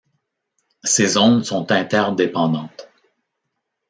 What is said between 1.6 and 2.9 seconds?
interdépendantes.